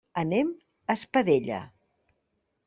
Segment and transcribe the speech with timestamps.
[0.19, 0.47] Anem
[0.93, 1.61] a Espadella.